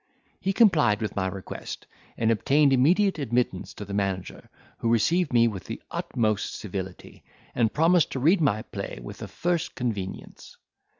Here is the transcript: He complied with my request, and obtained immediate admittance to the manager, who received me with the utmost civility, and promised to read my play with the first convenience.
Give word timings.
He 0.39 0.51
complied 0.51 0.99
with 0.99 1.15
my 1.15 1.27
request, 1.27 1.85
and 2.17 2.31
obtained 2.31 2.73
immediate 2.73 3.19
admittance 3.19 3.71
to 3.75 3.85
the 3.85 3.93
manager, 3.93 4.49
who 4.79 4.89
received 4.89 5.31
me 5.31 5.47
with 5.47 5.65
the 5.65 5.79
utmost 5.91 6.55
civility, 6.55 7.23
and 7.53 7.71
promised 7.71 8.11
to 8.13 8.19
read 8.19 8.41
my 8.41 8.63
play 8.63 8.97
with 8.99 9.19
the 9.19 9.27
first 9.27 9.75
convenience. 9.75 10.57